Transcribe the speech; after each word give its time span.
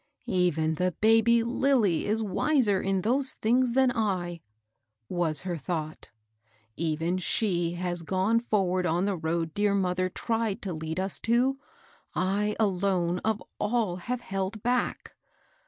"Even 0.25 0.73
the 0.73 0.93
baby 0.99 1.43
Lilly*^ 1.43 2.05
is 2.05 2.23
wiser 2.23 2.81
in 2.81 3.01
those 3.01 3.33
things 3.33 3.73
than 3.73 3.89
1 3.91 3.99
1" 4.19 4.39
was 5.27 5.41
her 5.41 5.55
thought;" 5.55 6.09
even 6.75 7.19
she 7.19 7.73
has 7.73 8.01
gone 8.01 8.39
forward 8.39 8.87
on 8.87 9.05
the 9.05 9.15
roa4 9.15 9.53
dear 9.53 9.75
mother 9.75 10.09
tried 10.09 10.59
to 10.63 10.73
lead 10.73 10.99
us 10.99 11.19
to; 11.19 11.59
I 12.15 12.55
alone, 12.59 13.19
of 13.19 13.43
all, 13.59 13.97
have 13.97 14.21
held 14.21 14.63
back. 14.63 15.13